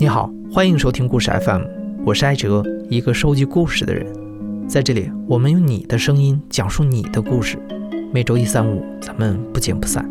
[0.00, 1.62] 你好，欢迎收听故事 FM，
[2.06, 4.06] 我是艾哲，一个收集故事的人。
[4.68, 7.58] 在这里，我们用你的声音讲述你的故事。
[8.12, 10.08] 每周一、三、五，咱们不见不散。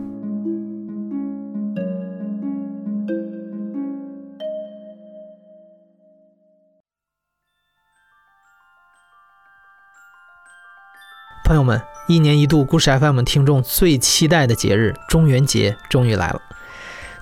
[11.46, 16.42] 朋友们，一年一度故事 FM 听众最期待的节日——中元节，终于来了。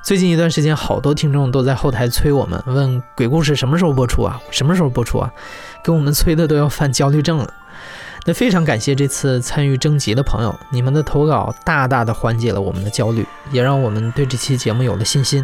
[0.06, 4.40] 最近一段时间，好多听众都在后台催我们，问鬼故事什么时候播出啊？
[4.52, 5.32] 什么时候播出啊？
[5.84, 7.52] 给我们催的都要犯焦虑症了。
[8.24, 15.44] 那非常感谢这次参与征集的朋友，你们的投稿大大的缓解了我们的焦虑，也让我们对这期节目有了信心。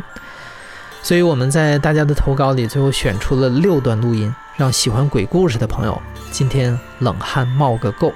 [1.02, 8.14] 所以我们在大家的投稿里，最后选出了六段录音，让喜欢鬼故事的朋友今天冷汗冒个够。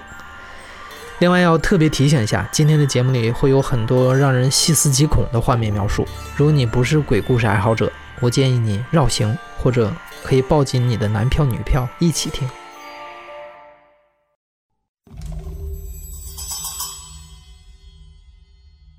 [1.19, 6.05] 另外要特别提醒一下，今天的节目里会有很多让人细思极恐的画面描述。
[6.35, 12.45] 如果你不是鬼故事爱好者，我建议你绕行，或者可以抱紧你的男票女票一起听。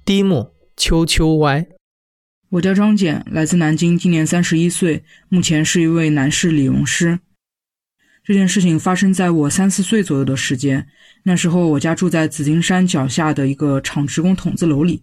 [0.06, 1.66] 第一幕：秋秋歪。
[2.48, 7.18] 我叫张简，来自南京，今年三十一岁，目前是一位男士理容师。
[8.26, 10.84] 这件事情发生在我三四岁左右的时间。
[11.22, 15.00] 那时候我家住在紫金山脚下的一个厂职工筒子楼里，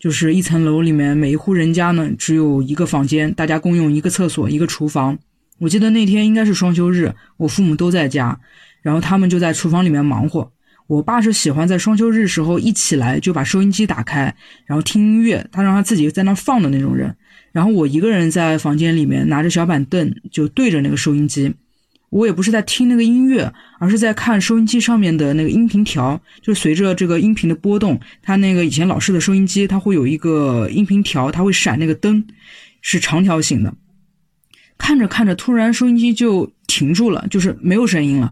[0.00, 5.16] 就是一层楼里面每一户人家呢只有一个房间，大家共用一个厕所、一个厨房。
[5.60, 8.36] 我记得那天应该是双休日，我父母都在家，
[8.82, 10.50] 然后他们就在厨房里面忙活。
[10.88, 14.34] 我爸是喜欢在双休日时候一起来就把收音机打开，
[14.66, 17.14] 然后听音乐，他让他自己在那放的那种人。
[17.52, 21.54] 然后我一个人在房间里面拿着小板凳就对着那个收音机。
[22.14, 32.24] 我也不是在听那个音乐，而是在看收音机上面的那个音频条，就随着这个音频的波动，它那个以前老式的收音机，它会有一个音频条，它会闪那个灯，
[32.80, 33.74] 是长条形的。
[34.78, 38.30] 看着看着，突然收音机就停住了，就是没有声音了，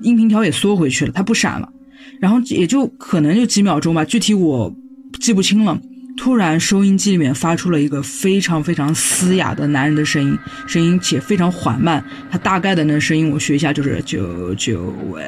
[0.00, 1.72] 音频条也缩回去了，它不闪了，
[2.20, 4.72] 然后也就可能就几秒钟吧，具体我
[5.18, 5.80] 记不清了。
[6.16, 12.02] 突然，收音机里面发出了一个非常非常嘶哑的男人的声音，声音且非常缓慢。
[12.30, 15.22] 他大概的那声音，我学一下，就是九九喂。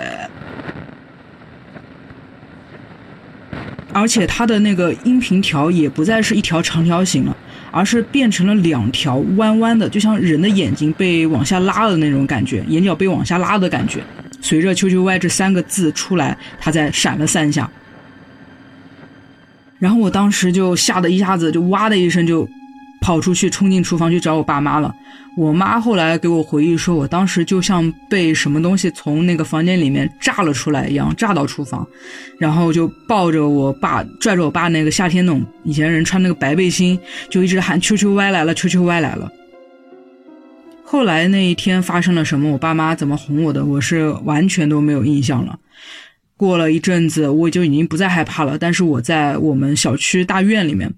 [3.92, 7.36] 而且他的那个音频条也不再是一条长条形了，
[7.70, 14.02] 而是变成了两条弯弯的，就像人的眼睛被往下拉的那种感觉，眼角被往下拉的感觉。
[14.40, 17.68] 随着“秋秋歪”这三个字出来，他在闪了三下。
[19.78, 22.48] 然后我当时就吓得一下子就哇的一声就
[23.00, 24.94] 跑出去冲进厨房去找我爸妈了。
[25.36, 31.86] 我妈后来给我回忆说，我当时就像被什么东西从那个房间里面炸了出来一样，炸到厨房，
[32.40, 36.98] 然后就抱着我爸，拽着我爸那个夏天那种以前人穿那个白背心，
[37.30, 39.30] 就一直喊“秋秋歪来了，秋秋歪来了”。
[40.82, 45.56] 后来那一天发生了什么，我爸妈怎么哄我的，我是完全都没有印象了。
[46.38, 48.56] 过了一阵子，我就已经不再害怕了。
[48.56, 50.88] 但是我在我们小区大院里面，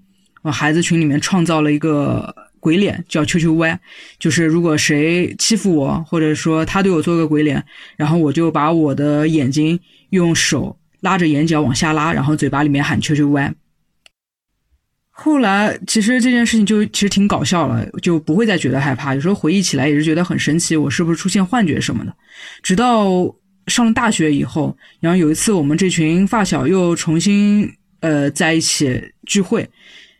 [0.43, 3.77] 我孩子群里面创造了一个鬼脸，叫秋秋歪。
[4.19, 7.61] 就是如果谁欺负我，或者说他对我做个鬼脸，
[7.97, 9.79] 然后我就把我的眼睛
[10.11, 13.51] 用手拉着眼角往下拉，然后嘴巴里面喊秋秋歪。
[15.09, 19.15] 后来其实这件事情就其实挺搞笑了，就不会再觉得害怕。
[19.15, 22.13] 有时候回忆起来也是觉得很神奇，我是不是出现幻觉什么的？
[22.61, 23.35] 直到。
[23.71, 27.71] 上了大学以后，然后有一次我们这群发小又重新
[28.01, 29.67] 呃在一起聚会，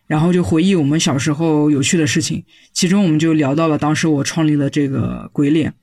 [0.07, 2.43] 然后就回忆我们小时候有趣的事情。
[2.73, 5.73] 其中我们就聊到了当时我创立了这个鬼脸，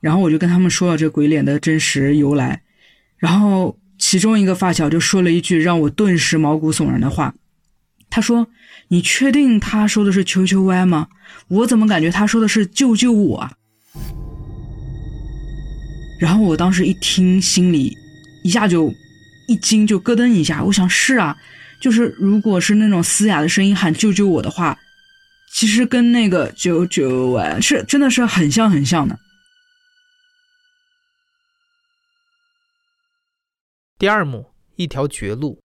[0.00, 2.62] 然后我就跟他们说了这鬼脸的真实由来。
[3.18, 7.34] 然后其中一个发小就说了一句让我顿时毛骨悚然的话，
[8.08, 8.48] 他说
[8.88, 11.08] ：“你确定他说的是求求歪吗？
[11.48, 13.52] 我怎么感觉他说的是救救我啊？”
[16.18, 17.96] 然后我当时一听，心里
[18.42, 18.92] 一下就
[19.46, 20.62] 一惊，就咯噔一下。
[20.64, 21.36] 我想是啊，
[21.80, 24.76] 就是如果是那种嘶哑的声音喊救救我的话，
[25.52, 29.18] 其实跟那个救救我是真的是很像很像的。
[33.96, 35.60] 第二幕，一条绝路。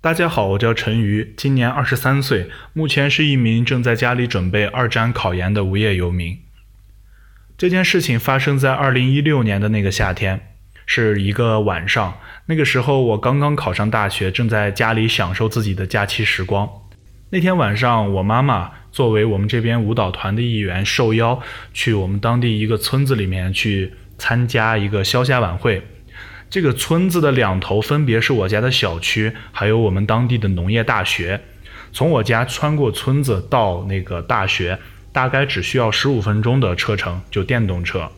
[0.00, 6.41] 大家好，我叫陈瑜，今年二十三岁，目前是一名正在家里准备二战考研的无业游民。
[7.62, 10.48] 这件事情发生在二零一六年的那个夏天，
[10.84, 12.18] 是一个晚上。
[12.46, 16.68] 那个时候我刚刚考上大学，正在家里享受自己的假期时光。
[17.30, 21.40] 那天晚上，我妈妈作为我们这边舞蹈团的一员，受邀
[21.72, 25.86] 去我们当地一个村子里面去参加一个消夏晚会。
[26.50, 31.40] 这个村子的两头分别是我家的小区，还有我们当地的农业大学。
[31.92, 34.76] 从我家穿过村子到那个大学，
[35.12, 38.10] 大概只需要十五分钟的车程，就电动车。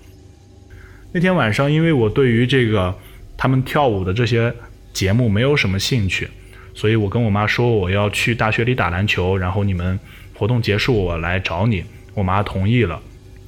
[1.12, 2.96] 那天晚上，因为我对于这个
[3.36, 4.54] 他们跳舞的这些
[4.92, 6.28] 节目没有什么兴趣，
[6.74, 9.98] 所以我跟我妈说我要去大学里打篮球，然后你们
[10.34, 11.84] 活动结束我来找你。
[12.14, 13.00] 我妈同意了。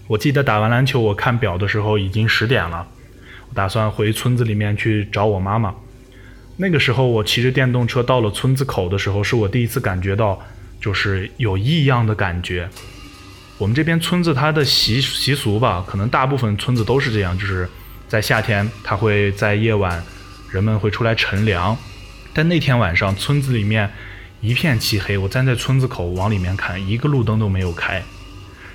[0.09, 2.87] 我记得打完篮球，我看表的时候已经十点了，
[3.49, 5.75] 我打算回村子里面去找我妈妈。
[6.57, 10.41] 那个时候，我骑着电动车到了村子口的时候，是我第一次感觉到
[10.81, 12.69] 就是有异样的感觉。
[13.59, 17.69] 我们这边村子它的习习俗吧，可能大部分村子都是这样，就是
[18.07, 20.03] 在夏天，它会在夜晚，
[20.51, 21.77] 人们会出来乘凉。
[22.35, 23.91] 但那天晚上，村子里面
[24.43, 28.03] 一片漆黑，我站在村子口往里面看，一个路灯都没有开，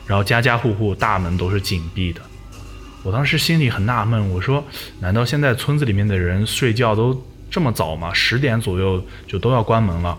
[0.08, 2.20] 然后家家户户大门都是紧闭的。
[3.04, 4.66] 我当时心里很纳闷，我说：
[5.00, 8.12] 难道现在村子里面的人睡觉都这么早吗？
[8.12, 10.18] 十点左右就都要关门了？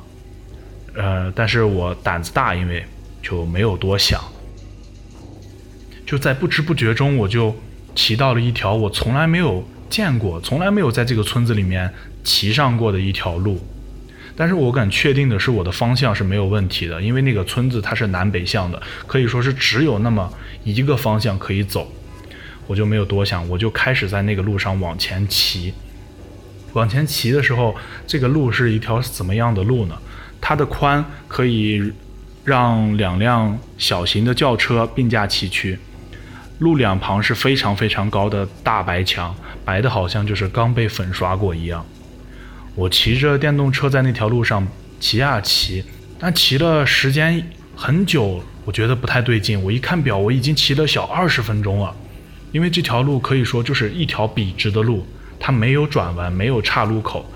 [0.95, 2.85] 呃，但是我胆子大，因为
[3.21, 4.23] 就没有多想。
[6.13, 7.57] 就在不知不觉中，我就
[7.95, 11.91] 骑到了一条我从来没有见过、从来没有在这个村子里面
[12.23, 13.59] 骑上过的一条路。
[14.37, 20.31] 但是我敢确定的是，我的方向是没有问题的，因为那个村子它是南北向的，可以说是只有那么
[20.65, 21.91] 一个方向可以走。
[22.67, 25.73] 我就没有多想，我就开始在那个路上往前骑。
[26.75, 27.75] 往前骑的时候，
[28.07, 29.97] 这个路是一条怎么样的路呢？
[30.43, 31.91] 它的宽可以
[32.45, 35.79] 让两辆小型的轿车并驾齐驱。
[36.63, 41.85] 路两旁是非常非常高的大白墙，白的好像就是刚被粉刷过一样。
[42.77, 44.65] 我骑着电动车在那条路上
[45.01, 45.85] 骑啊骑，
[46.21, 47.45] 但骑了时间
[47.75, 49.61] 很久，我觉得不太对劲。
[49.61, 51.93] 我一看表，我已经骑了小二十分钟了。
[52.53, 55.05] 因为这条路可以说就是一条笔直的路，
[55.41, 57.29] 它没有转弯，没有岔路口，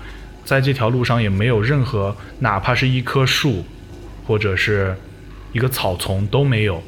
[0.45, 3.65] 在这条路上也没有任何哪怕是一棵树，
[4.25, 4.95] 或者是
[5.51, 6.81] 一个草丛都没有。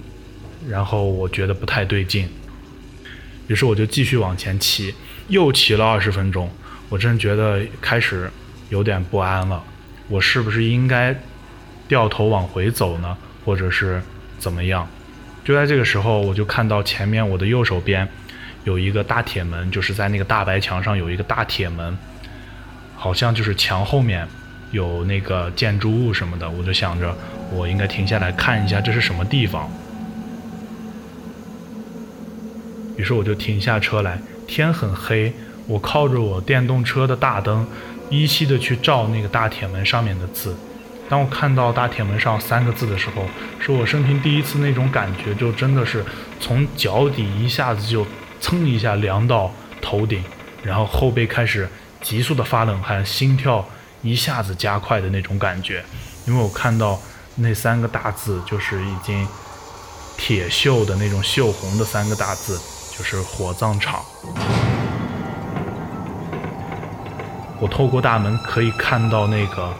[0.67, 2.27] 然后我觉得不太对劲，
[3.47, 4.94] 于是我就继续往前骑，
[5.27, 6.50] 又骑了二十分钟，
[6.89, 8.29] 我真觉得开始
[8.69, 9.63] 有点不安了。
[10.07, 11.15] 我是不是应该
[11.88, 13.15] 掉头往回走呢，
[13.45, 14.01] 或者是
[14.38, 14.88] 怎么样？
[15.45, 18.07] 就在这个时候，我就看到前面我的右手边
[18.65, 21.97] 有一个大铁门，就是在那个大白墙上有一个大铁门，
[22.95, 24.27] 好像就是墙后面
[24.71, 26.50] 有那个建筑物什么的。
[26.50, 27.15] 我就想着，
[27.51, 29.71] 我应该停下来看一下这是什么地方。
[33.00, 35.31] 于是我就停下车来，天很黑，
[35.68, 37.66] 我靠着我电动车的大灯，
[38.10, 40.54] 依稀的去照那个大铁门上面的字。
[41.07, 43.24] 当我看到大铁门上三个字的时候，
[43.62, 46.04] 是我生平第一次那种感觉，就真的是
[46.42, 48.06] 从脚底一下子就
[48.42, 49.50] 蹭一下凉到
[49.81, 50.22] 头顶，
[50.62, 51.69] 然后后背开始
[52.02, 53.66] 急速的发冷汗，心跳
[54.02, 55.81] 一下子加快的那种感觉。
[56.28, 57.00] 因为我看到
[57.36, 59.25] 那三个大字，就是已经
[60.18, 62.60] 铁锈的那种锈红的三个大字。
[63.00, 64.01] 就是火葬场。
[67.62, 69.74] 我透过大门可以看到那个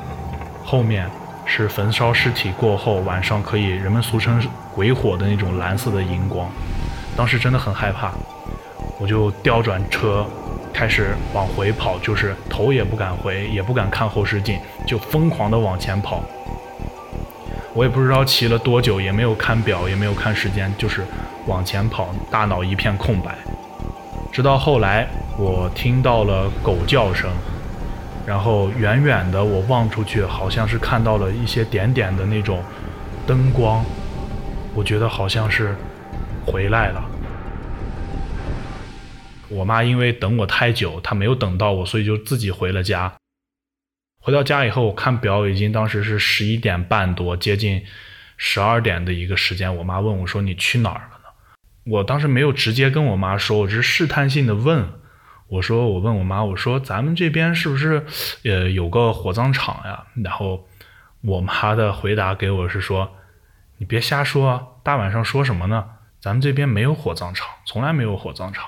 [0.64, 1.06] 后面
[1.46, 4.42] 是焚烧尸体过后晚上可以人们俗称
[4.74, 6.50] 鬼火的那种蓝色的荧光。
[7.18, 8.14] 当时真的很害怕，
[8.98, 10.26] 我就调转车，
[10.72, 14.58] 开始往回跑，就是头也不敢回，也不敢看后视镜，
[14.88, 16.24] 就疯狂的往前跑。
[17.74, 21.04] 我也不知道骑了多久，也没有看表，也没有看时间，就是。
[21.50, 23.36] 往前跑，大脑一片空白。
[24.32, 27.30] 直到后来，我听到了狗叫声，
[28.26, 32.64] 然后远远的我望出去，好像是看到了一些点点的那种
[33.26, 33.84] 灯光。
[34.76, 35.76] 我觉得好像是
[36.46, 37.04] 回来了。
[39.50, 43.12] 我妈因为等我太久，她没有等到我，所以就自己回了家。
[44.22, 47.82] 回到家以后，我看表已经当时是十一点半多，接近
[48.38, 49.76] 十二点的一个时间。
[49.76, 51.19] 我妈问我说：“你去哪儿了？”
[51.90, 54.88] 我当时没有直接跟我妈说，我只是试探性的问，
[55.48, 58.06] 我说我问我妈，我说咱们这边是不是
[58.44, 60.06] 呃有个火葬场呀？
[60.24, 60.68] 然后
[61.22, 63.12] 我妈的回答给我是说，
[63.78, 65.86] 你别瞎说，大晚上说什么呢？
[66.22, 68.66] 咱们这边没有火葬场，从来没有火葬场。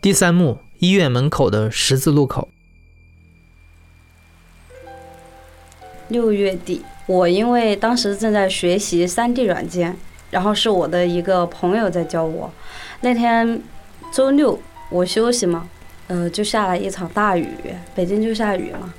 [0.00, 2.48] 第三幕，医院门口的十字路口。
[6.08, 6.84] 六月底。
[7.06, 9.96] 我因为当时正在学习 3D 软件，
[10.30, 12.50] 然后是我的一个朋友在教我。
[13.00, 13.62] 那天
[14.12, 14.58] 周六
[14.90, 15.68] 我休息嘛，
[16.08, 17.48] 呃，就下了一场大雨，
[17.94, 18.92] 北京就下雨嘛。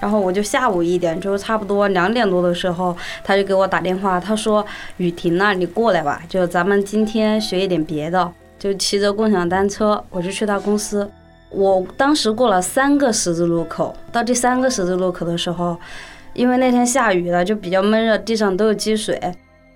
[0.00, 4.64] 然后我就下午一点，就差不多两点多的时候，他就给我打电话，他说
[4.96, 8.32] 雨停了，你过来吧，就咱们今天学一点别的。
[8.58, 11.10] 就骑着共享单车，我就去他公司。
[11.50, 15.78] 我当时过了三个十字路口，到第三个十字路口的时候，
[16.32, 19.20] 因为那天下雨了，就比较闷热，地上都有积水，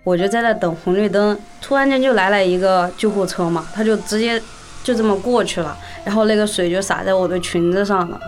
[0.02, 4.40] 我就在那等红绿灯，突然间就来了一个救护车嘛，他就直接
[4.82, 8.20] 就这么过去了，然后那个水就洒在我的裙子上了，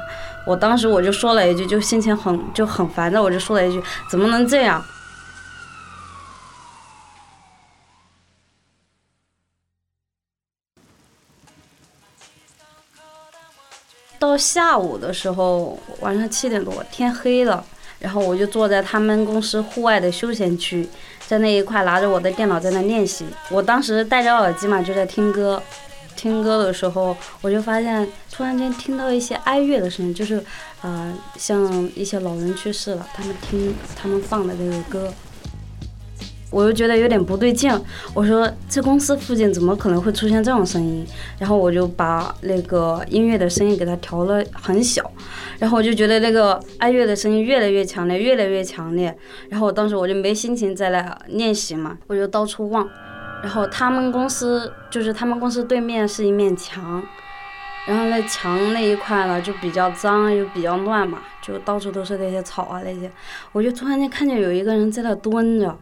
[0.46, 4.84] 我当时我就说了一句，就心情很就很烦躁，我就说了一句，怎么能这样？
[14.18, 17.62] 到下午的时候，晚上七点多，天黑了，
[17.98, 20.88] 然后我就坐在他们公司户外的休闲区，
[21.26, 23.24] 在那一块拿着我的电脑在那练习。
[23.50, 25.62] 我当时戴着耳机嘛，就在听歌。
[26.14, 30.42] 听歌的时候，我就发现突然间听到一些哀乐的声音，就是，
[30.80, 35.12] 呃，像一些老人去世了，他们听他们放的这个歌。
[36.56, 37.70] 我又觉得有点不对劲，
[38.14, 41.06] 我说这公司附近怎么可能会出现这种声音？
[41.38, 45.12] 然后我就把那个音乐的声音给它调了很小，
[45.58, 49.14] 然后我就觉得那个哀乐的声音越来越强烈，越来越强烈。
[49.50, 52.88] 然后我当时我就没心情再来练习嘛，我就到处望。
[53.42, 57.02] 然后他们公司就是他们公司对面是一面墙，
[57.86, 63.12] 然后那墙那一块呢就比较脏又比较乱嘛，就到处都是那些草啊那些。
[63.52, 65.76] 我就突然间看见有一个人在那蹲着。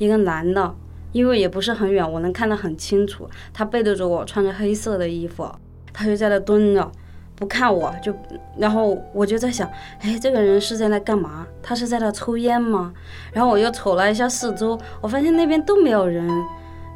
[0.00, 0.74] 一个男的，
[1.12, 3.28] 因为也不是很远，我能看得很清楚。
[3.52, 5.46] 他背对着我，穿着黑色的衣服，
[5.92, 6.90] 他就在那蹲着，
[7.36, 8.10] 不看我，就，
[8.56, 11.46] 然后我就在想，哎，这个人是在那干嘛？
[11.62, 12.94] 他是在那抽烟吗？
[13.30, 16.26] 然后我又瞅了一下四周，我发现那边都没有人，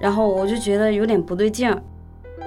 [0.00, 1.82] 然后我就觉得有点不对劲儿，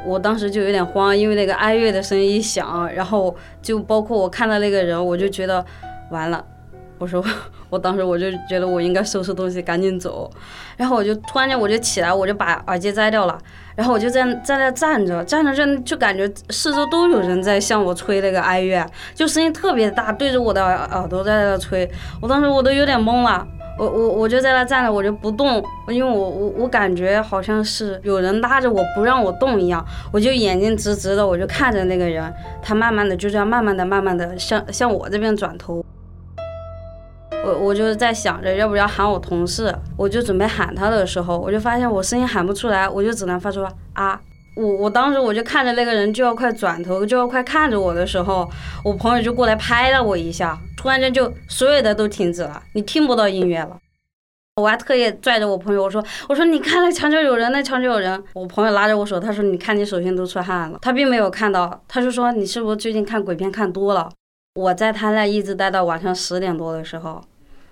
[0.08, 5.64] 我当时就有点慌，因为那个哀乐的声音一响，然后就包括我看到那个人，我就觉得
[6.10, 6.44] 完了。
[7.00, 7.24] 我说，
[7.70, 10.30] 我当时我就觉得我应该收拾东西赶紧走，
[10.75, 13.38] 然后我就突然间我就起来，我就把耳机摘掉了，
[13.75, 21.89] 然后我就在在那站着，站着站就感觉四周都有人在向我吹那个哀乐，就声音特别大，对着我的耳朵在那吹，
[22.22, 35.86] 我当时我都有点懵了，我我我就在那站着，我就不动，因为我我我感觉好像是有人拉着我不让我动一样，我就眼睛直直的，我就看着那个人，他慢慢的就这样慢慢的慢慢的向向我这边转头。
[37.48, 44.20] 我我就在想着要不要喊我同事，我就准备喊他的时候，我就发现我声音喊不出来，我就只能发出啊。
[44.58, 48.50] 我我当时我就看着那个人就要快转头就要快看着我的时候，
[48.84, 53.77] 我朋友就过来拍了我一下，突然间就所有的都停止了，你听不到音乐了。
[54.56, 58.22] 我还特意拽着我朋友我说我说你看那墙角有人，那墙角有人。
[58.34, 64.10] 我朋友拉着我手，他说你看你手心都出汗了，他并没有看到，他就说你是不是最近看鬼片看多了？
[64.56, 67.22] 我在他那一直待到晚上十点多的时候。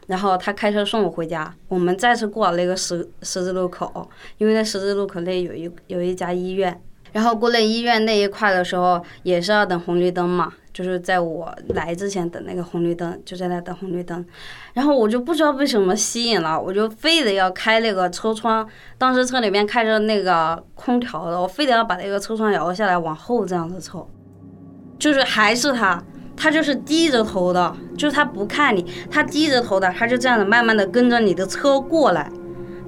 [0.08, 4.08] 然后他开车送我回家，我们再次过了那个十十字路口，
[4.38, 6.80] 因为在十字路口那有一有一家医院，
[7.12, 14.24] 然后过了医院那一块的时候也是要等红绿灯嘛，就是在我来之前等那个红绿灯，就在那等红绿灯，
[14.74, 24.08] 然后我就不知道被什么吸引了，我就非得要开那个车窗，当时车里面开着那个空调的，我非得要把那个车窗摇下来往后这样子抽，
[25.00, 26.04] 就是还是他。
[26.38, 32.30] 他就是低着头的，就是他不看你，他低着头的，他就这样子慢慢的跟着你的车过来，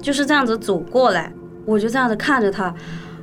[0.00, 1.32] 就是这样子走过来，
[1.64, 2.72] 我就这样子看着他，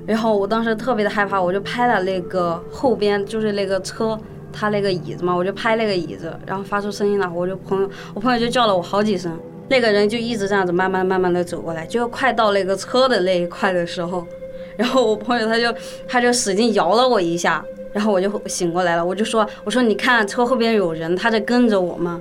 [0.06, 4.20] 然后我当时特别的害怕，我就拍了那个后边就是那个车，
[4.52, 9.38] 他那个椅子嘛，我就拍那个椅子，然后发出声音了，我就朋友，我朋友就叫了我好几声，
[9.70, 14.26] 那个人就一直这样子慢慢慢慢的走过来，就快到那个车的那一块的时候，
[14.76, 15.74] 然后我朋友他就
[16.08, 17.64] 他就使劲摇了我一下。
[17.96, 22.20] 然后我就醒过来了，我就说：“我说你看车后边有人，他在跟着我吗？”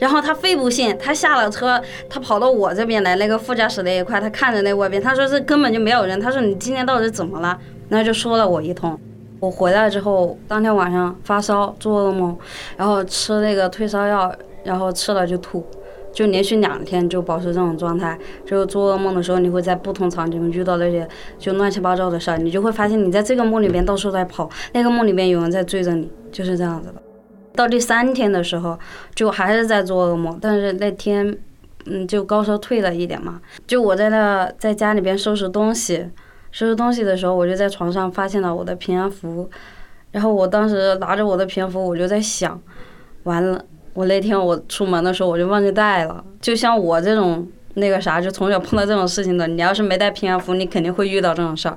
[0.00, 7.60] 然后他非不信，他下了车，他跑到我这边来，那个副驾驶那一块，他看着那外边，他说：“这根本就没有人。”他说：“你今天到底怎么了？”
[7.90, 8.98] 那就说了我一通。
[9.40, 12.34] 我回来之后，当天晚上发烧，做噩梦，
[12.78, 14.34] 然后吃那个退烧药，
[14.64, 15.62] 然后吃了就吐。
[16.12, 27.02] 就连续两天就保持这种状态，就做噩梦的时候，你会在不同场景遇到那些就乱七八糟的事儿，你就会发现你在这个梦里边到处在跑，那个梦里边有人在追着你，就是这样子的。
[27.54, 28.78] 到第三天的时候，
[29.14, 31.36] 就还是在做噩梦，但是那天，
[31.86, 33.40] 嗯，就高烧退了一点嘛。
[33.66, 36.08] 就我在那在家里边收拾东西，
[36.50, 39.48] 收拾东西的时候，我就在床上发现了我的平安符，
[40.10, 42.60] 然后我当时拿着我的平安符，我就在想，
[43.24, 43.64] 完了。
[43.92, 51.76] 我那天我出门的时候我就忘记带了，就像我这种那个啥，就从小碰到这种事情的，你要是没带平安符，你肯定会遇到这种事儿。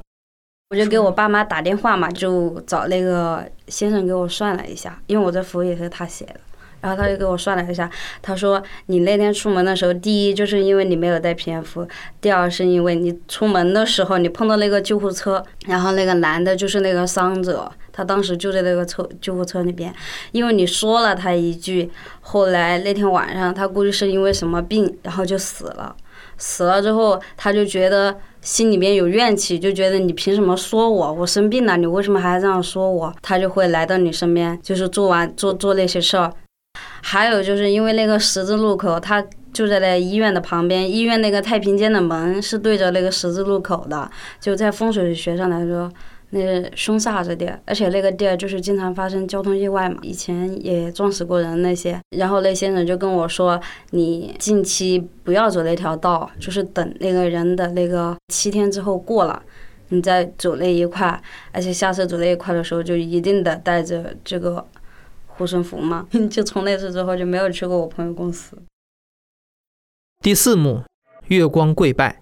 [0.70, 6.40] 我就给我爸妈打电话嘛，就找那个先生给我算了一下，因为我这符也是他写的。
[6.82, 7.90] 然后他就给我算了一下，
[8.22, 11.88] 他说你那天出门的时候，第一就是因为你没有带平安符，
[12.20, 19.94] 第二是因为你出门的时候你碰到那个救护车，然后那个男的就是那个伤者，他当时就在那个车救护车里边，
[20.34, 25.96] 因为你说了他一句，后来那天晚上他估计是因为什么病，然后就死了。
[26.36, 31.14] 死了之后，他就觉得心里面有怨气，就觉得你凭什么说我？
[31.14, 33.14] 我生病了，你为什么还这样说我？
[33.22, 36.34] 他就会来到你身边，就是做完做做那些事儿。
[37.04, 39.24] 还有就是因为那个十字路口，他
[39.54, 44.10] 就在那医院的旁边，医院那个太平间的门是对着那个十字路口的，
[44.42, 45.90] 就在风水学上来说。
[46.36, 52.00] 那是凶煞之地，而且那个地儿就是经常发生交通意外嘛，以前也撞死过人那些。
[52.18, 53.62] 然后那些人就跟我说，
[53.92, 59.44] 你近期不要走那条道，就是等那个人的那个七天之后过了，
[59.90, 61.22] 你再走那一块。
[61.52, 64.66] 而且下次走那一块的时候，就一定得带着这个
[65.28, 66.08] 护身符嘛。
[66.32, 68.58] 就从那次之后就没有去过我朋友公司。
[70.20, 70.82] 第四幕，
[71.28, 72.22] 月光跪拜。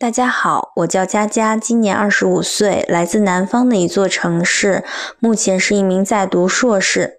[0.00, 4.84] 大家好，我叫佳佳，今年二十五岁，来自南方的一座城市，
[5.18, 7.18] 目前是一名在读硕士。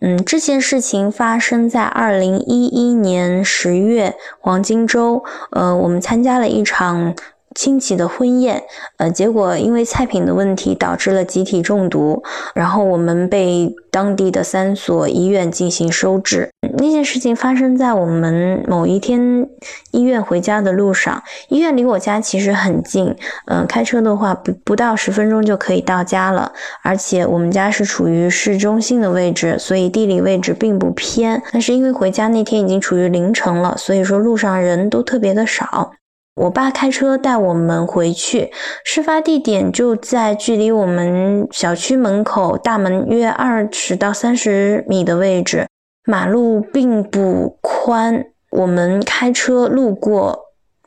[0.00, 7.12] 嗯，这件事情发生在二零一一年十月，黄金周，呃，我们参加了一场。
[7.54, 8.62] 亲戚的婚宴，
[8.96, 12.22] 呃，结果因为菜品的问题导致了集体中毒，
[12.54, 16.50] 然后我们被当地的三所医院进行收治。
[16.82, 19.48] 那件事情发生在我们某一天
[19.92, 23.14] 医院回家的路上，医院离我家其实很近，
[23.46, 31.40] 嗯，开车的话不不到十分钟就可以到家了，而且我们家是处于市中心的位置，所以地理位置并不偏。
[31.52, 35.92] 但是因为回家那天已经处于凌晨了，所以说路上人都特别的少。
[36.34, 38.50] 我爸开车带我们回去，
[38.84, 45.68] 事发地点就在距离我们小区门口大门约二十到三十米的位置，
[46.04, 48.26] 马路并不宽。
[48.50, 50.38] 我们开车路过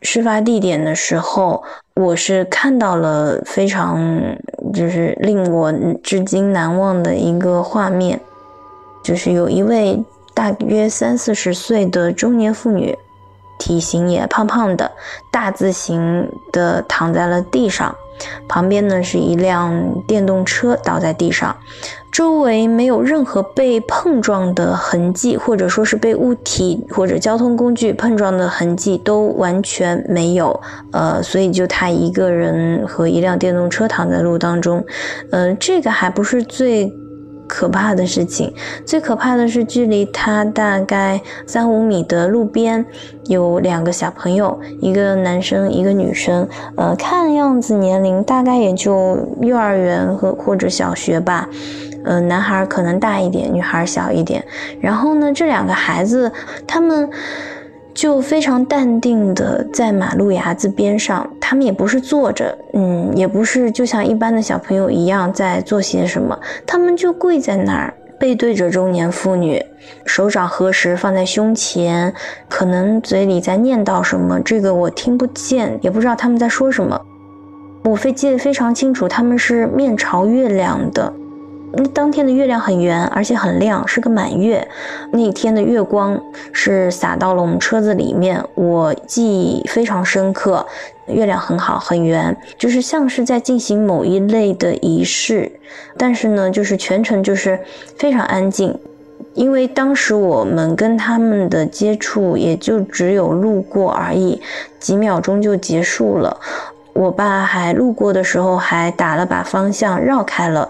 [0.01, 1.63] 事发地点的时候，
[1.95, 3.99] 我是看到了非常
[4.73, 8.19] 就是令我至今难忘的一个画面，
[9.03, 10.03] 就是有一位
[10.33, 12.95] 大约三四十岁的中年妇女。
[13.57, 14.91] 体型也胖胖的，
[15.31, 17.95] 大字形的躺在了地上，
[18.47, 21.55] 旁边呢是一辆电动车倒在地上，
[22.11, 30.59] 周围没有任何被碰撞的痕迹，或者说是被物体或者交通工具碰撞的痕迹都完全没有。
[30.91, 34.83] 呃，所以就他一个人和一辆电动车躺在路当中，
[35.31, 36.93] 嗯，这个还不是最。
[37.47, 38.53] 可怕的事情，
[38.85, 42.85] 最可怕的是距离他大概三五米的路边，
[43.25, 51.47] 有两个小朋友，一个男生，一个女生，呃，看样子年龄大概也就幼儿园和或者小学吧，
[52.03, 54.43] 呃，男孩可能大一点，女孩小一点。
[54.81, 56.31] 然后呢，这两个孩子，
[56.67, 57.09] 他们。
[57.95, 69.65] 就非常淡定的在马路牙子边上，他们也不是坐着，嗯，也不是就像一般的小朋友一样在做些什么，他们就跪在那儿，背对着中年妇女，
[70.05, 72.13] 手掌合十放在胸前，
[72.49, 76.99] 可能嘴里在念叨什么，这个我听不见，也不知道他们在说什么。
[77.85, 81.13] 我非记得非常清楚，他们是面朝月亮的。
[81.77, 84.65] 那当天的月亮很圆，而且很亮，是个满月。
[85.11, 86.19] 那天的月光
[86.53, 90.65] 是洒到了我们车子里面，我记忆非常深刻。
[91.07, 95.51] 月亮很好，很圆，就是像是在进行某一类的仪式。
[95.97, 97.59] 但是呢，就是全程就是
[97.97, 98.75] 非常安静，
[99.35, 104.41] 因为当时我们跟他们的接触也就只有路过而已，
[104.79, 106.39] 几秒钟就结束了。
[106.93, 110.67] 我爸还路过的时候还打了把方向绕开了。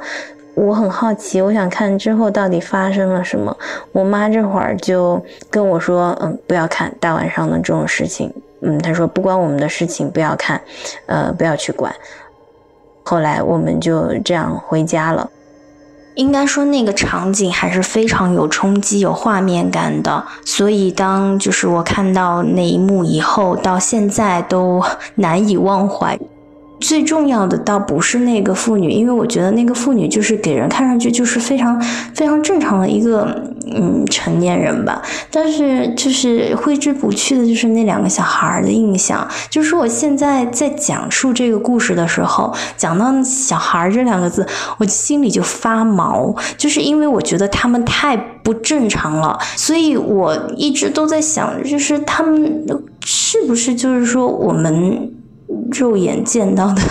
[0.56, 3.56] 我很好奇，我想看之后到底发生了什么。
[3.91, 10.60] 我妈这会儿就跟我说：“嗯，不要看大晚上的这种事情。”嗯，她说不关我们的事情，不要看，
[11.08, 11.94] 呃，不要去管。
[13.04, 15.30] 后来我们就这样回家了。
[16.15, 20.24] 应该说那个场景还是非常有冲击、有画面感的。
[20.46, 24.82] 所以当就是我看到那一幕以后，到现在都
[25.15, 26.18] 难以忘怀。
[26.88, 31.82] 最重要的倒不是那个妇女，因为我觉得那个妇女就是给人看上去就是非常
[32.13, 33.43] 非常正常的一个
[33.74, 35.02] 嗯成年人吧。
[35.32, 39.28] 但是就是挥之不去的就是那两个小孩的印象。
[39.50, 44.45] 就是我现在在讲述这个故事的时候，讲到小孩这两个字，
[44.78, 49.39] 我心里就发毛，就是因为我觉得他们太不正常了。
[49.56, 52.63] 所以我一直都在想，就是他们
[53.04, 55.12] 是不是就是说我们。
[55.71, 56.81] 肉眼见到的，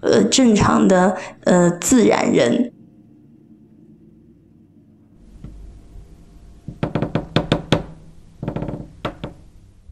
[0.00, 2.72] 呃，正常的，呃，自然人。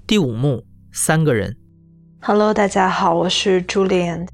[0.06, 1.56] 第五幕，三个人。
[2.20, 4.26] Hello，大家好，我是 Julian。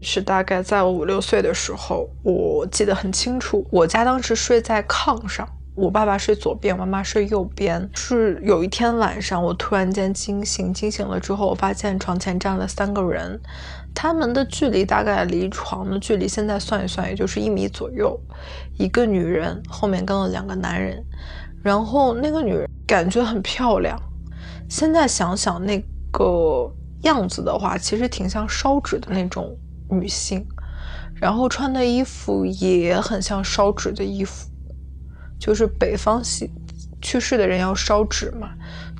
[0.00, 3.66] 是大概在我五六岁的时候，我记得很清楚。
[3.70, 5.48] 我家当时睡在炕上，
[5.78, 7.88] 我爸爸睡左边，妈妈睡右边。
[7.94, 13.40] 是有一天晚上，我突然间惊醒，惊醒了之后，我发现床前站了三个人，
[13.94, 18.18] 他们的距离大概离床的距离，现在算一算，也就是一米左右。
[18.76, 21.00] 一个女人后面跟了两个男人，
[21.62, 23.96] 然后那个女人感觉很漂亮。
[24.68, 25.78] 现在想想那
[26.10, 26.68] 个
[27.02, 29.56] 样子的话，其实挺像烧纸的那种。
[29.90, 30.46] 女性，
[31.14, 34.47] 然后穿的衣服也很像烧纸的衣服，
[35.38, 36.50] 就是北方系
[37.00, 38.50] 去世的人要烧纸嘛，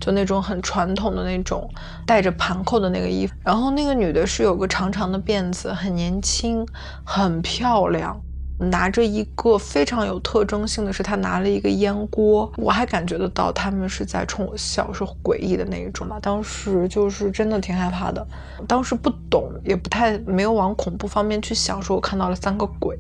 [0.01, 1.69] 就那种很传统的那种
[2.07, 3.35] 带着盘扣的那个衣服。
[3.43, 6.67] 然后那个女的是有个长长的辫子，很年轻，
[7.03, 8.23] 很漂亮。
[8.59, 16.19] 拿着一个非常有特征性的是，他拿了一个烟锅，我还感觉得到他们是在冲我笑，是诡异的那一种吧。
[16.21, 18.27] 当时就是真的挺害怕的，
[18.67, 22.99] 当时不懂，也不太没有往恐怖方面去想，说我看到了三个鬼，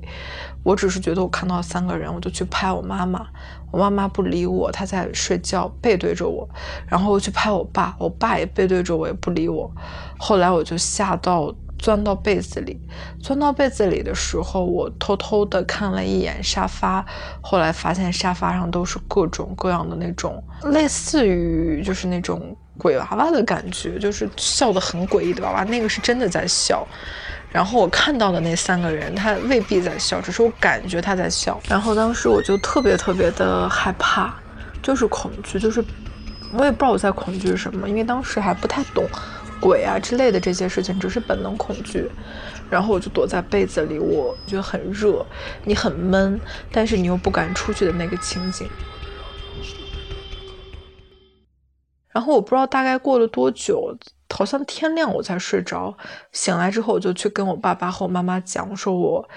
[0.62, 3.26] 我只是觉得我看到了三个人，我就去拍我妈妈，
[3.72, 6.48] 我妈妈不理我，她在睡觉，背对着我，
[6.86, 9.68] 然后我去拍我爸，我爸也背对着我，也不理我，
[10.18, 11.52] 后来我就吓到。
[11.78, 12.78] 钻到被子里，
[13.22, 17.04] 钻到被子里的时候，我偷偷的看了一眼沙发，
[17.40, 26.86] 后来发现沙发上都是各种各样的那种类似于就是那种鬼娃娃的感觉，就是笑得很诡异的娃娃，那个是真的在笑。
[27.50, 31.58] 然后我看到的那三个人，他未必在笑，只是我感觉他在笑。
[31.66, 34.34] 然后当时我就特别特别的害怕，
[34.82, 35.82] 就是恐惧，就是
[36.52, 39.02] 我也不知道我在恐惧什么，因为当时还不太懂。
[39.60, 42.10] 鬼啊之类的这些事情，只是本能恐惧，
[42.70, 45.24] 然后我就躲在被子里，我觉得很热，
[45.64, 46.40] 你很闷，
[46.72, 48.68] 但是你又不敢出去的那个情景。
[52.10, 53.96] 然后我不知道大概过了多久，
[54.30, 55.96] 好像天亮我才睡着，
[56.32, 59.28] 醒来之后我就去跟我爸爸和我妈妈讲，我说我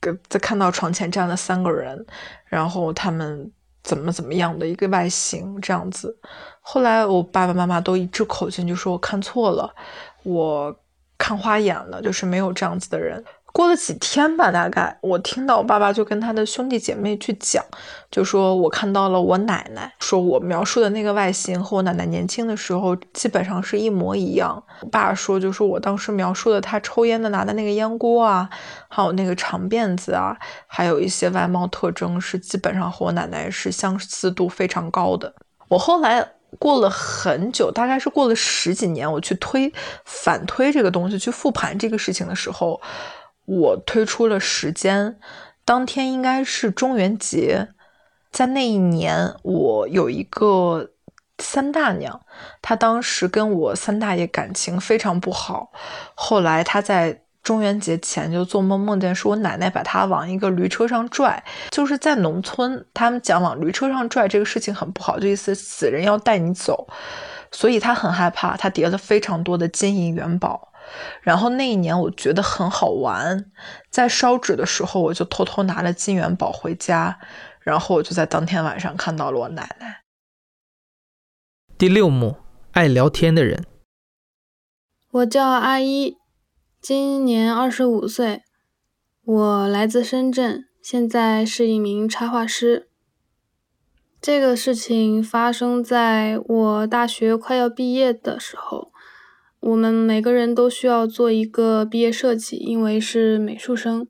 [0.00, 2.06] 跟在看到床前站了三个人，
[2.46, 3.52] 然后他们。
[3.82, 6.16] 怎么怎么样的一个外形这样子，
[6.60, 9.74] 后来我爸爸妈妈都一致口径，就说我看错了，
[10.22, 10.74] 我
[11.16, 13.24] 看花眼了，就是没有这样子的人。
[13.52, 17.64] 过了几天吧，大概我听到我爸爸就跟他的兄弟姐妹去讲，
[18.10, 24.62] 就说我看到了我奶奶，说我描述的那个外形和我奶奶年轻的时候基本上是一模一样。
[24.82, 28.48] 我爸说，就是我当时描述的他抽烟的拿的那个烟锅啊，
[28.88, 30.36] 还有那个长辫子啊，
[30.68, 35.34] 还有一些外貌特征是基本上和我奶奶是相似度非常高的。
[35.68, 36.24] 我后来
[36.58, 39.72] 过了很久，大概是过了十几年，我去推
[40.04, 42.80] 反推这个东西，去复盘这个事情的时候。
[43.50, 45.18] 我推出了时间，
[45.64, 47.66] 当天应该是中元节，
[48.30, 50.92] 在那一年，我有一个
[51.38, 52.20] 三大娘，
[52.62, 55.72] 她当时跟我三大爷感情非常不好，
[56.14, 66.86] 后来她在中元节前就做梦，梦见说我奶奶把她往一个驴车上拽，就是在农村，他们讲往驴车上拽这个事情很不好，就意思死人要带你走，
[67.50, 70.69] 所以她很害怕，她叠了非常多的金银元宝。
[71.22, 73.50] 然后那一年我觉得很好玩，
[73.90, 77.18] 在烧纸的时候，我就偷偷拿了金元宝回家，
[77.60, 80.02] 然后我就在当天晚上看到了我奶奶。
[81.76, 82.36] 第六幕，
[82.72, 83.64] 爱聊天的人。
[85.10, 86.18] 我叫阿一，
[86.80, 88.42] 今年二十五岁，
[89.24, 92.88] 我来自深圳，现在是一名插画师。
[94.20, 98.89] 这个事情发生在我大学快要毕业的时候。
[99.60, 104.08] 我们每个人都需要做一个毕业设计，因为是美术生，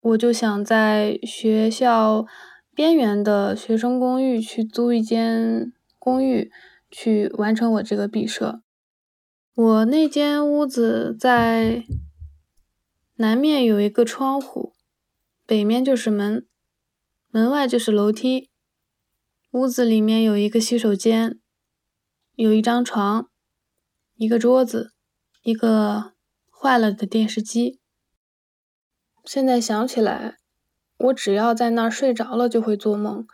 [0.00, 2.26] 我就想在学校
[2.74, 6.50] 边缘的学生公寓去租一间公寓，
[6.90, 8.62] 去完成我这个毕设。
[9.54, 11.84] 我那间屋子在
[13.16, 14.72] 南面有一个窗户，
[15.44, 16.46] 北面就是门，
[17.30, 18.48] 门外就是楼梯。
[19.50, 21.38] 屋子里面有一个洗手间，
[22.36, 23.28] 有一张床。
[24.18, 24.90] 一个桌子，
[25.44, 26.12] 一个
[26.50, 27.78] 坏了的电视机。
[29.24, 30.38] 现在想起来，
[30.96, 33.24] 我只要在那儿睡着了就会做梦，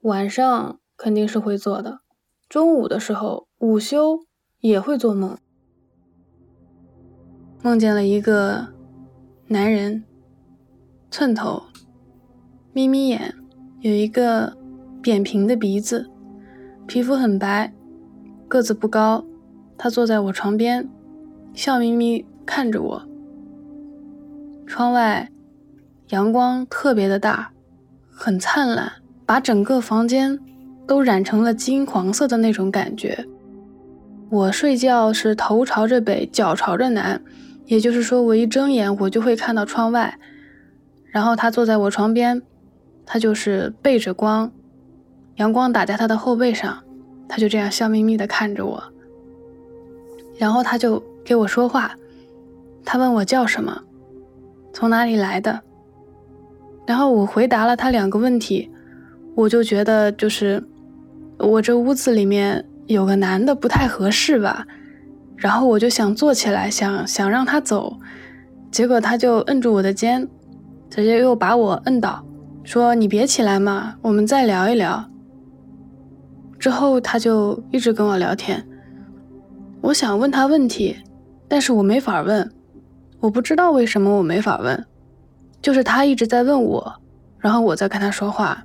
[0.00, 2.00] 晚上肯定是会做的，
[2.48, 4.20] 中午的时候午休
[4.60, 5.36] 也会做梦，
[7.62, 8.68] 梦见了一个
[9.48, 10.04] 男人，
[11.10, 11.64] 寸头，
[12.72, 13.34] 眯眯眼，
[13.80, 14.56] 有一个
[15.02, 16.08] 扁平的鼻子，
[16.86, 17.74] 皮肤很白，
[18.48, 19.27] 个子不高。
[19.78, 20.88] 他坐在我床边，
[21.54, 23.02] 笑眯眯看着我。
[24.66, 25.30] 窗外
[26.08, 27.52] 阳光特别的大，
[28.10, 28.92] 很灿烂，
[29.24, 30.38] 把整个房间
[30.86, 33.24] 都染成了金黄色的那种感觉。
[34.30, 37.22] 我睡觉是头朝着北，脚朝着南，
[37.64, 40.18] 也就是说，我一睁眼我就会看到窗外，
[41.06, 42.42] 然后他坐在我床边，
[43.06, 44.52] 他就是背着光，
[45.36, 46.84] 阳光打在他的后背上，
[47.26, 48.82] 他就这样笑眯眯地看着我，
[50.38, 51.94] 然后他就给我说话，
[52.84, 53.82] 他问我叫什么，
[54.72, 55.60] 从哪里来的，
[56.86, 58.70] 然后我回答了他两个问题，
[59.34, 60.62] 我就觉得就是
[61.38, 64.66] 我这屋子里面有个男的不太合适吧。
[65.36, 67.96] 然后我就想坐起来，想想让他走，
[68.72, 70.28] 结果他就摁住我的肩，
[70.90, 72.24] 直接又把我摁倒，
[72.64, 75.08] 说：“你别起来嘛，我们再聊一聊。”
[76.58, 78.66] 之后他就一直跟我聊天，
[79.80, 80.96] 我想问他问题，
[81.46, 82.50] 但是我没法问，
[83.20, 84.86] 我不知道为什么我没法问，
[85.60, 87.00] 就是他一直在问我，
[87.38, 88.64] 然后我在跟他说话，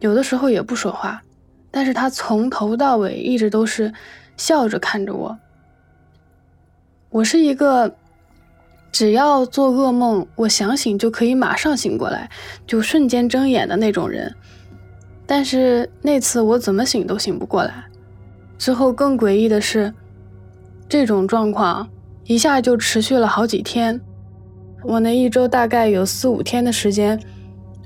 [0.00, 1.22] 有的时候也不说话，
[1.70, 3.92] 但是他从头到尾一直都是。
[4.34, 5.38] 笑着看着我，
[7.10, 7.94] 我是一个
[8.90, 12.28] 只要做噩梦，我想醒就可以马上醒过来，
[12.66, 14.34] 就瞬间睁眼的那种人。
[15.26, 17.84] 但是那次我怎么醒都醒不过来。
[18.58, 19.92] 之后更诡异的是，
[20.88, 21.88] 这种状况
[22.24, 24.00] 一下就持续了好几天。
[24.82, 27.20] 我那一周大概有四五天的时间，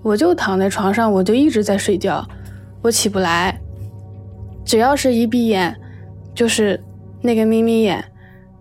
[0.02, 2.26] 我就躺在床上，我就一直在睡觉，
[2.82, 3.60] 我起不来，
[4.64, 5.74] 只要是一闭眼。
[6.34, 6.78] 就是
[7.22, 8.04] 那个眯眯眼，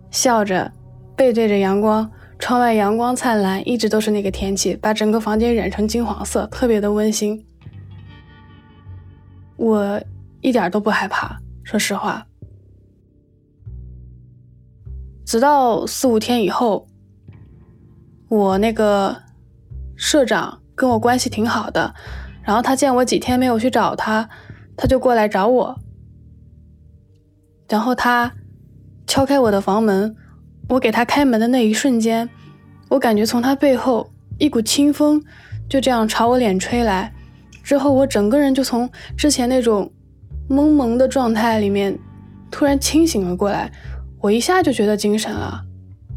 [0.09, 0.71] 笑着，
[1.13, 7.45] 背对着阳光，窗外阳光灿烂，一直都是那个天气，把整个房间染成金黄色，特别的温馨。
[9.57, 10.01] 我
[10.39, 12.25] 一点都不害怕，说实话。
[15.25, 16.87] 直到四五天以后，
[18.29, 19.23] 我那个
[19.95, 21.93] 社长跟我关系挺好的，
[22.43, 24.29] 然后他见我几天没有去找他，
[24.77, 25.79] 他就过来找我。
[27.67, 28.31] 然后他
[29.07, 30.15] 敲开我的房门，
[30.69, 32.29] 我给他开门的那一瞬间，
[32.89, 35.19] 我感觉从他背后一股清风
[35.67, 37.11] 就这样朝我脸吹来，
[37.63, 39.91] 之后我整个人就从之前那种
[40.49, 41.97] 懵懵的状态里面
[42.49, 43.71] 突然清醒了过来，
[44.19, 45.63] 我一下就觉得精神了，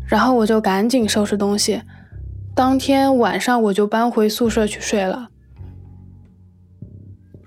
[0.06, 1.82] 然后我就赶紧收拾东西，
[2.54, 5.28] 当天晚上我就搬回宿舍去睡了。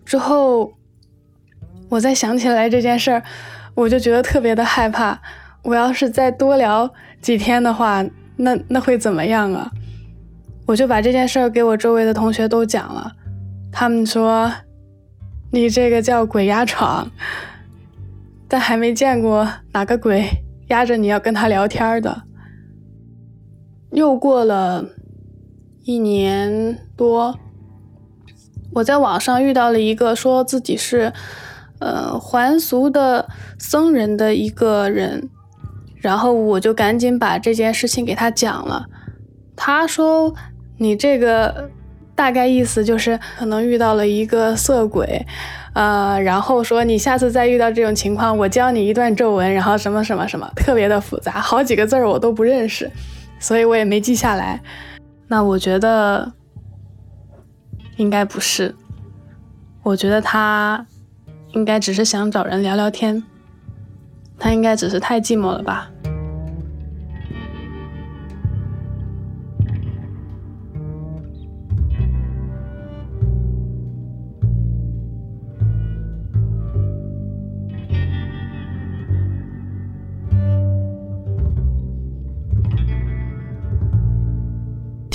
[0.05, 0.73] 之后
[1.89, 3.23] 我再想起来这件事儿。
[3.73, 5.17] 我就觉得特别的害怕，
[5.63, 9.71] 我要是再多聊几天的话，那那会怎么样啊？
[10.67, 13.13] 我就把这件事儿给我周围的同学都讲了，
[13.71, 14.51] 他们说
[15.51, 17.11] 你这个叫鬼压床，
[18.47, 20.27] 但还没见过哪个鬼
[20.67, 22.23] 压着你要跟他聊天的。
[23.91, 24.85] 又过了
[25.83, 27.37] 一年多，
[28.73, 31.13] 我在网上遇到了一个说自己是。
[31.83, 35.31] 呃，还俗的僧人的一个人，
[35.95, 38.85] 然后我就赶紧把这件事情给他讲了。
[39.55, 40.35] 他说
[40.77, 41.71] ：“你这个
[42.15, 45.25] 大概意思就是可能遇到了一个色鬼，
[45.73, 52.91] 呃，然后说你下次再遇到这种情况，我教你一段咒文，然后什么什么什么，特别的复杂，好几个字儿我都不认识，
[53.39, 54.61] 所以我也没记下来。
[55.27, 56.31] 那我觉得
[57.97, 58.75] 应该不是，
[59.83, 60.85] 我觉得他。”
[61.53, 63.21] 应该只是想找人聊聊天，
[64.39, 65.91] 他应该只是太寂寞了吧。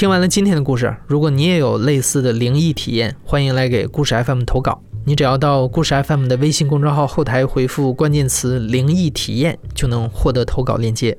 [0.07, 4.81] 听完了今天的故事，如果你也有类似的灵异体验，欢迎来给故事 FM 投稿。
[5.05, 11.19] 你只要到故事 FM 的微信公众号后台回复关键词“灵异体验”，就能获得投稿链接。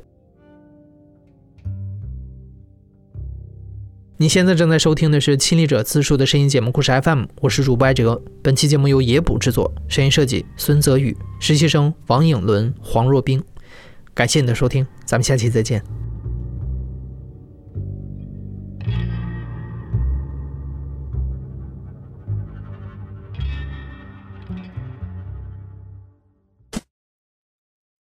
[4.15, 8.23] 你现在正在收听的是亲历者自述的声音节目《故事 FM》，我是主播艾哲。
[8.41, 13.43] 本期节目由野捕制作，声音设计孙泽宇，实习生王颖伦、黄若冰。
[14.13, 15.83] 感谢你的收听，咱们下期再见。